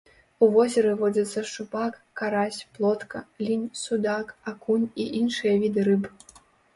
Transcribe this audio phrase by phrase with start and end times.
[0.43, 6.09] У возеры водзяцца шчупак, карась, плотка, лінь, судак, акунь і іншыя віды рыб.